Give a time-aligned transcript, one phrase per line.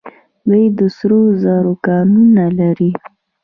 [0.49, 2.91] دوی د سرو زرو کانونه لري.